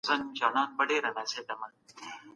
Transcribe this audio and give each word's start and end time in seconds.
انسان 0.11 0.69
بايد 0.77 1.05
رښتيا 1.05 1.53
ووايي. 1.57 1.77